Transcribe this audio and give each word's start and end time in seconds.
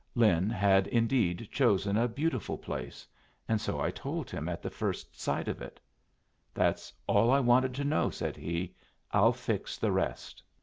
Lin 0.15 0.49
had 0.49 0.87
indeed 0.87 1.47
chosen 1.51 1.95
a 1.95 2.07
beautiful 2.07 2.57
place, 2.57 3.05
and 3.47 3.61
so 3.61 3.79
I 3.79 3.91
told 3.91 4.31
him 4.31 4.49
at 4.49 4.63
the 4.63 4.71
first 4.71 5.21
sight 5.21 5.47
of 5.47 5.61
it. 5.61 5.79
"That's 6.55 6.91
all 7.05 7.29
I 7.29 7.39
wanted 7.39 7.75
to 7.75 7.83
know," 7.83 8.09
said 8.09 8.35
he. 8.35 8.73
"I'll 9.11 9.31
fix 9.31 9.77
the 9.77 9.91
rest." 9.91 10.41